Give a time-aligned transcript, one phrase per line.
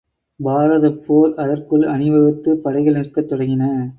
[0.39, 3.63] பாரதப் போர் அதற்குள் அணிவகுத்துப் படைகள் நிற்கத் தொடங்கின.